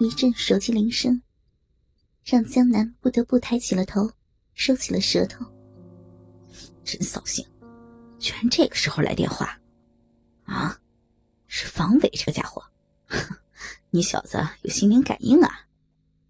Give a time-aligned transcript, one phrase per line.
[0.00, 1.20] 一阵手机铃声，
[2.24, 4.08] 让江南不得不抬起了头，
[4.54, 5.44] 收起了舌头。
[6.84, 7.44] 真扫兴，
[8.16, 9.60] 居然这个时候来电话！
[10.44, 10.80] 啊，
[11.48, 12.64] 是方伟这个家伙！
[13.90, 15.66] 你小子有心灵感应啊！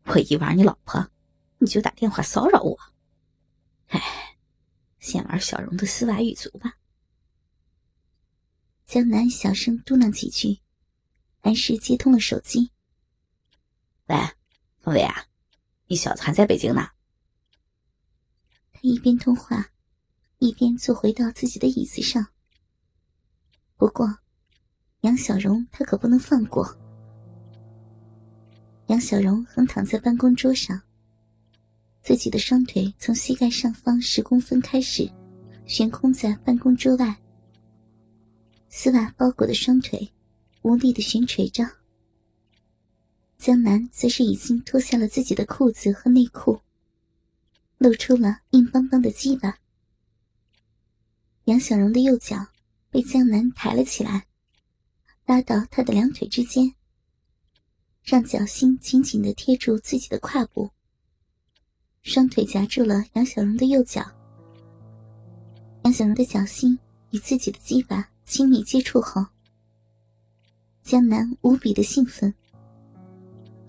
[0.04, 1.06] 我一玩你老婆，
[1.58, 2.78] 你就打电话骚扰我。
[3.88, 4.00] 哎，
[4.98, 6.78] 先玩小荣的丝袜玉足吧。
[8.86, 10.60] 江南小声嘟囔几句，
[11.42, 12.70] 按时接通了手机。
[14.08, 14.16] 喂，
[14.78, 15.24] 方伟啊，
[15.86, 16.88] 你小子还在北京呢。
[18.72, 19.70] 他一边通话，
[20.38, 22.26] 一边坐回到自己的椅子上。
[23.76, 24.18] 不过，
[25.02, 26.66] 杨小荣他可不能放过。
[28.86, 30.80] 杨小荣横躺在办公桌上，
[32.00, 35.06] 自己的双腿从膝盖上方十公分开始，
[35.66, 37.14] 悬空在办公桌外。
[38.70, 40.10] 丝袜包裹的双腿，
[40.62, 41.77] 无力的悬垂着。
[43.38, 46.60] 江南则是已经脱下了自己的裤子和内裤，
[47.78, 49.56] 露出了硬邦邦的鸡巴。
[51.44, 52.44] 杨小荣的右脚
[52.90, 54.26] 被江南抬了起来，
[55.24, 56.74] 拉到他的两腿之间，
[58.02, 60.68] 让脚心紧紧的贴住自己的胯部。
[62.02, 64.04] 双腿夹住了杨小荣的右脚，
[65.84, 66.76] 杨小荣的脚心
[67.10, 69.24] 与自己的鸡巴亲密接触后，
[70.82, 72.34] 江南无比的兴奋。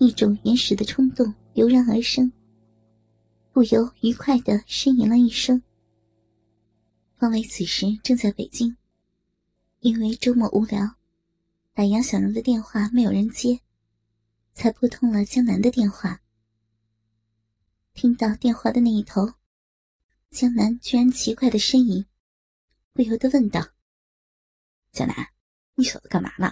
[0.02, 2.32] 一种原始的冲动油然而生，
[3.52, 5.62] 不由愉快的呻吟了一声。
[7.18, 8.74] 方伟此时正在北京，
[9.80, 10.96] 因为周末无聊，
[11.74, 13.60] 打杨小荣的电话没有人接，
[14.54, 16.22] 才拨通了江南的电话。
[17.92, 19.30] 听到电话的那一头，
[20.30, 22.06] 江南居然奇怪的呻吟，
[22.94, 23.60] 不由得问道
[24.92, 25.14] ：“江南，
[25.74, 26.50] 你小子干嘛呢？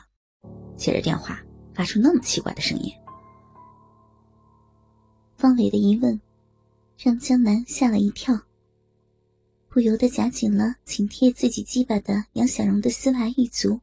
[0.76, 2.92] 接着电话发出那么奇怪的声音。”
[5.38, 6.20] 方伟的疑问，
[6.98, 8.42] 让江南吓了一跳，
[9.68, 13.80] 不由得夹紧了紧贴自己鸡巴的杨小荣的丝袜玉足。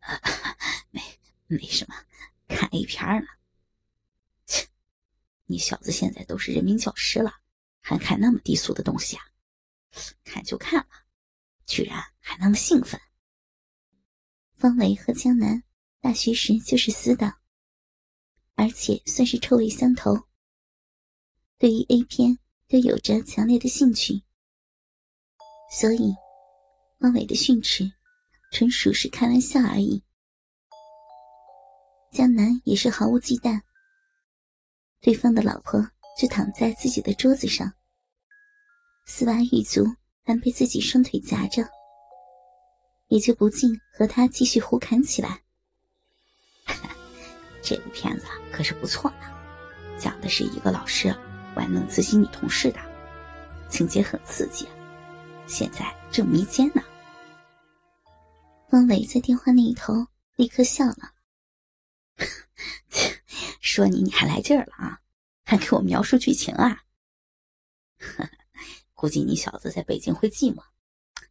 [0.90, 1.00] 没，
[1.46, 1.94] 没什么，
[2.48, 3.28] 看 A 片呢。
[4.46, 4.66] 切，
[5.46, 7.32] 你小子现在都是人民教师了，
[7.80, 9.22] 还看那么低俗的东西啊？
[10.24, 10.88] 看就看了，
[11.66, 13.00] 居然还那么兴奋。
[14.56, 15.62] 方伟和江南
[16.00, 17.39] 大学时就是死党。
[18.60, 20.14] 而且算是臭味相投，
[21.56, 22.38] 对于 A 片
[22.68, 24.22] 都有着强烈的兴趣，
[25.72, 26.14] 所以
[26.98, 27.90] 方伟的训斥
[28.52, 30.04] 纯属是开玩笑而已。
[32.12, 33.58] 江南也是毫无忌惮，
[35.00, 35.80] 对方的老婆
[36.18, 37.72] 就躺在自己的桌子上，
[39.06, 39.86] 丝袜玉足
[40.22, 41.66] 还被自己双腿夹着，
[43.08, 45.42] 也就不禁和他继续胡侃起来。
[47.62, 49.26] 这部片子可是不错呢，
[49.98, 51.14] 讲的是一个老师
[51.54, 52.78] 玩弄自己女同事的，
[53.68, 54.66] 情节很刺激，
[55.46, 56.82] 现在正迷奸呢。
[58.68, 60.06] 方伟在电话那一头
[60.36, 61.12] 立刻笑了，
[63.60, 65.00] 说你你还来劲儿了啊，
[65.44, 66.82] 还给我描述剧情啊？
[68.94, 70.62] 估计你小子在北京会寂寞，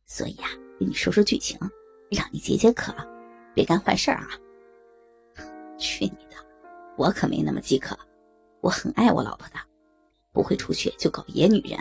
[0.05, 1.57] 所以啊，给你说说剧情，
[2.11, 2.93] 让你解解渴，
[3.55, 4.27] 别干坏事啊。
[5.79, 6.35] 去你的！
[6.97, 7.97] 我可没那么饥渴，
[8.61, 9.55] 我很爱我老婆的，
[10.33, 11.79] 不会出去就搞野女人。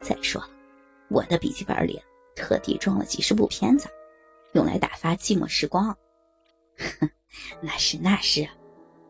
[0.00, 0.50] 再说了，
[1.08, 2.00] 我的笔记本里
[2.36, 3.88] 特地装了几十部片子，
[4.52, 5.96] 用来打发寂寞时光。
[7.00, 7.10] 哼，
[7.60, 8.46] 那是那是，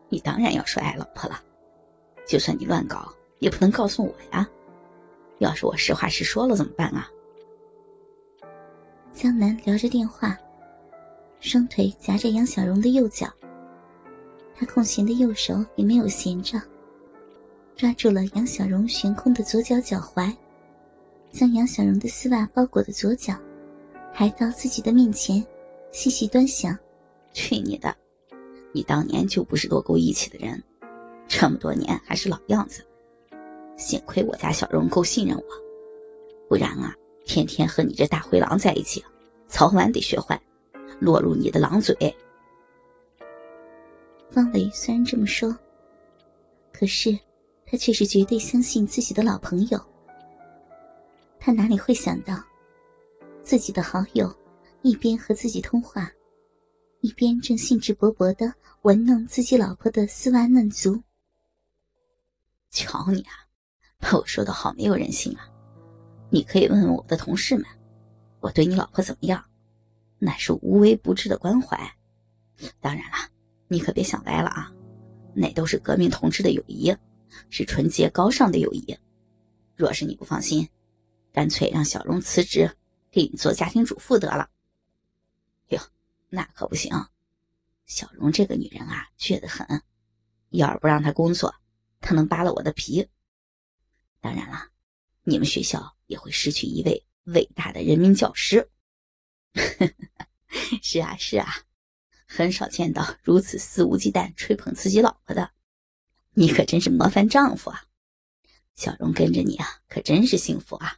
[0.09, 1.41] 你当然要说爱老婆了。
[2.25, 4.47] 就算你乱搞，也不能告诉我呀。
[5.39, 7.09] 要是我实话实说了怎么办啊？
[9.11, 10.37] 江南聊着电话，
[11.39, 13.27] 双腿夹着杨小荣的右脚。
[14.65, 16.61] 空闲的右手也没有闲着，
[17.75, 20.33] 抓住了杨小荣悬空的左脚脚踝，
[21.31, 23.35] 将杨小荣的丝袜包裹的左脚
[24.13, 25.45] 抬到自己的面前，
[25.91, 26.77] 细细端详。
[27.33, 27.95] 去你的！
[28.71, 30.61] 你当年就不是多够义气的人，
[31.27, 32.85] 这么多年还是老样子。
[33.75, 35.43] 幸亏我家小荣够信任我，
[36.47, 36.95] 不然啊，
[37.25, 39.03] 天天和你这大灰狼在一起，
[39.47, 40.39] 早晚得学坏，
[40.99, 41.95] 落入你的狼嘴。
[44.33, 45.55] 方伟虽然这么说，
[46.71, 47.15] 可是
[47.67, 49.79] 他却是绝对相信自己的老朋友。
[51.39, 52.43] 他哪里会想到，
[53.43, 54.35] 自己的好友
[54.81, 56.11] 一边和自己通话，
[57.01, 58.51] 一边正兴致勃勃的
[58.81, 60.99] 玩弄自己老婆的丝袜嫩足。
[62.71, 63.33] 瞧你啊，
[63.99, 65.47] 把我说的好没有人性啊！
[66.31, 67.65] 你可以问问我的同事们，
[68.39, 69.45] 我对你老婆怎么样？
[70.17, 71.77] 那是无微不至的关怀。
[72.81, 73.32] 当然了。
[73.73, 74.71] 你可别想歪了啊！
[75.33, 76.95] 那都是革命同志的友谊，
[77.49, 78.95] 是纯洁高尚的友谊。
[79.75, 80.69] 若是你不放心，
[81.31, 82.77] 干脆让小荣辞职，
[83.09, 84.47] 给你做家庭主妇得了。
[85.69, 85.81] 哟，
[86.29, 86.91] 那可不行，
[87.87, 89.65] 小荣这个女人啊，倔得很。
[90.49, 91.55] 要是不让她工作，
[91.99, 93.09] 她能扒了我的皮。
[94.21, 94.67] 当然了，
[95.23, 98.69] 你们学校也会失去一位伟大的人民教师。
[100.83, 101.51] 是啊，是啊。
[102.35, 105.51] 很少见到如此肆无忌惮吹捧自己老婆的，
[106.33, 107.83] 你可真是模范丈夫啊！
[108.73, 110.97] 小荣跟着你啊，可真是幸福啊！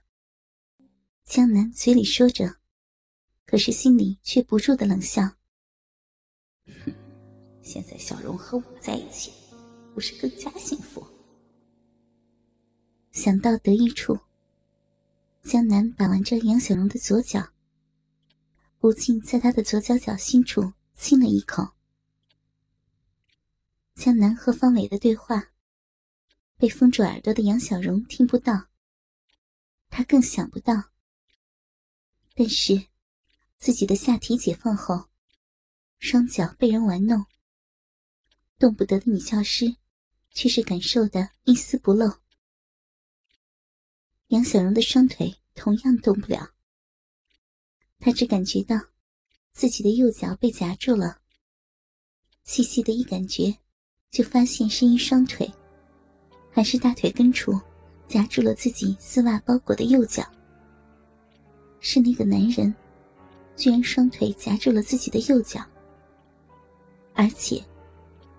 [1.25, 2.55] 江南嘴里说着，
[3.45, 5.29] 可是心里却不住的冷笑。
[7.61, 9.33] 现在小荣和我在一起，
[9.93, 11.05] 不是更加幸福？
[13.11, 14.17] 想到得意处，
[15.43, 17.49] 江南把玩着杨小荣的左脚，
[18.79, 20.71] 不禁在他的左脚脚心处。
[20.95, 21.75] 亲了一口，
[23.93, 25.51] 江南和方伟的对话
[26.57, 28.69] 被封住耳朵的杨小荣听不到，
[29.89, 30.91] 他更想不到。
[32.33, 32.87] 但是
[33.57, 35.09] 自己的下体解放后，
[35.99, 37.25] 双脚被人玩弄，
[38.57, 39.75] 动不得的女教师
[40.31, 42.19] 却是感受的一丝不漏。
[44.27, 46.53] 杨小荣的双腿同样动不了，
[47.99, 48.94] 他只感觉到。
[49.55, 51.17] 自己的右脚被夹住了，
[52.43, 53.55] 细细的一感觉，
[54.11, 55.49] 就发现是一双腿，
[56.51, 57.57] 还是大腿根处
[58.05, 60.29] 夹住了自己丝袜包裹的右脚。
[61.79, 62.75] 是那个男人，
[63.55, 65.61] 居然双腿夹住了自己的右脚，
[67.13, 67.63] 而且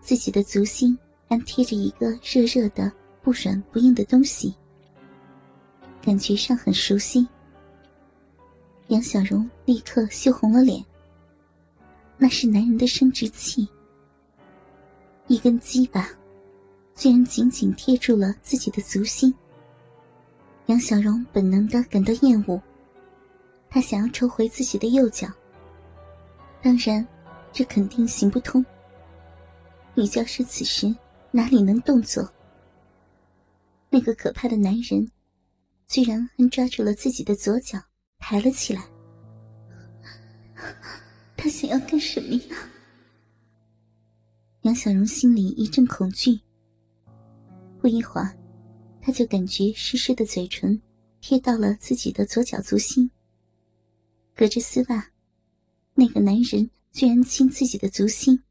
[0.02, 0.96] 自己的足心
[1.30, 2.92] 还贴着一个热热的、
[3.22, 4.54] 不软不硬的东西，
[6.02, 7.26] 感觉上很熟悉。
[8.88, 10.84] 杨小荣立刻羞红了脸。
[12.18, 13.68] 那是男人的生殖器，
[15.26, 16.08] 一根鸡巴，
[16.94, 19.34] 居然紧紧贴住了自己的足心。
[20.66, 22.60] 杨小荣本能的感到厌恶，
[23.68, 25.28] 他想要抽回自己的右脚。
[26.62, 27.06] 当然，
[27.52, 28.64] 这肯定行不通。
[29.94, 30.92] 女教师此时
[31.30, 32.28] 哪里能动作？
[33.90, 35.06] 那个可怕的男人，
[35.86, 37.78] 居然还抓住了自己的左脚，
[38.18, 38.82] 抬了起来。
[41.46, 42.56] 他想要干什么呀？
[44.62, 46.40] 杨小荣心里一阵恐惧。
[47.78, 48.36] 不一会儿，
[49.00, 50.82] 他就感觉湿湿的嘴唇
[51.20, 53.08] 贴到了自己的左脚足心。
[54.34, 55.12] 隔着丝袜，
[55.94, 58.42] 那个男人居然亲自己的足心。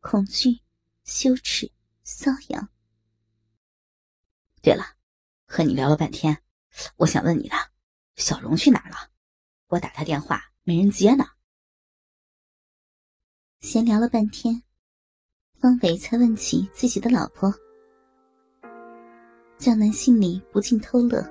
[0.00, 0.60] 恐惧、
[1.04, 1.70] 羞耻、
[2.06, 2.70] 瘙痒。
[4.62, 4.82] 对了，
[5.44, 6.38] 和你聊了半天，
[6.96, 7.56] 我想问你的，
[8.14, 9.10] 小荣去哪儿了？
[9.66, 10.42] 我打他电话。
[10.68, 11.24] 没人接呢。
[13.60, 14.64] 闲聊了半天，
[15.60, 17.54] 方伟才问起自己的老婆。
[19.56, 21.24] 江南心里不禁偷乐。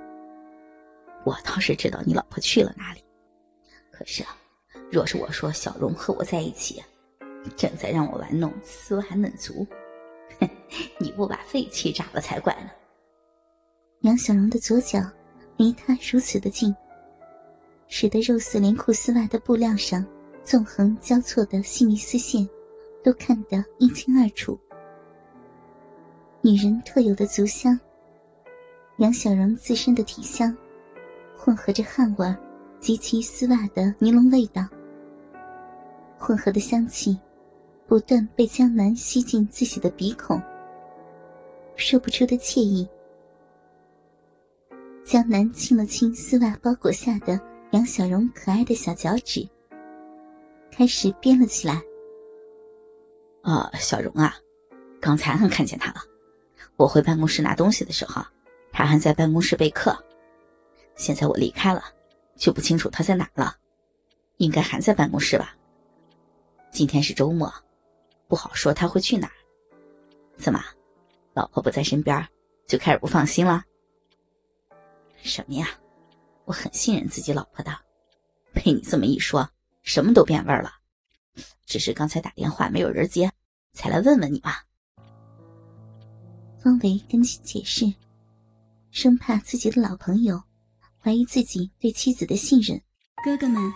[1.26, 3.04] 我倒是知道你老婆去了哪里，
[3.92, 4.38] 可是啊，
[4.90, 6.82] 若是我说小荣和我在一起，
[7.58, 9.68] 正在让我玩弄丝袜嫩足，
[10.98, 12.70] 你不把肺气炸了才怪呢。
[14.04, 14.98] 杨小荣的左脚
[15.58, 16.74] 离他如此的近。
[17.88, 20.06] 使得肉色连裤丝袜的布料上
[20.44, 22.48] 纵横交错的细密丝线，
[23.04, 24.60] 都看得一清二楚。
[26.42, 27.80] 女人特有的足香，
[28.98, 30.56] 杨小荣自身的体香，
[31.38, 32.36] 混合着汗味
[32.80, 34.68] 及其丝袜的尼龙味道，
[36.18, 37.18] 混合的香气，
[37.88, 40.42] 不断被江南吸进自己的鼻孔，
[41.76, 42.88] 说不出的惬意。
[45.04, 47.40] 江南亲了亲丝袜包裹下的。
[47.76, 49.46] 杨小荣可爱的小脚趾
[50.72, 51.82] 开始编了起来。
[53.42, 54.34] 哦，小荣啊，
[55.02, 55.98] 刚才还看见他了。
[56.78, 58.24] 我回办公室拿东西的时候，
[58.72, 59.94] 他还在办公室备课。
[60.96, 61.84] 现在我离开了，
[62.38, 63.54] 就不清楚他在哪了。
[64.38, 65.54] 应该还在办公室吧？
[66.72, 67.54] 今天是周末，
[68.30, 69.34] 不好说他会去哪儿。
[70.38, 70.64] 怎么，
[71.34, 72.26] 老婆不在身边，
[72.68, 73.66] 就开始不放心了？
[75.18, 75.68] 什么呀？
[76.46, 77.72] 我很信任自己老婆的，
[78.54, 79.50] 被你这么一说，
[79.84, 80.72] 什么都变味儿了。
[81.66, 83.32] 只是刚才打电话没有人接，
[83.74, 84.64] 才来问问你吧。
[86.64, 87.92] 方维赶紧解释，
[88.92, 90.42] 生怕自己的老朋友
[91.00, 92.80] 怀疑自己对妻子的信任。
[93.24, 93.72] 哥哥们，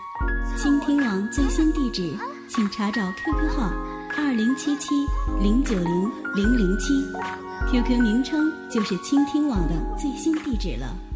[0.56, 2.16] 倾听网最新地址，
[2.48, 3.68] 请查找 QQ 号
[4.16, 4.94] 二零七七
[5.40, 6.94] 零九零零零七
[7.70, 11.09] ，QQ 名称就是倾听网的最新地址了。